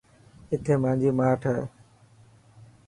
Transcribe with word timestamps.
اٿي 0.51 0.73
مانجي 0.83 1.11
ماٺ 1.19 1.41
هي. 1.51 1.59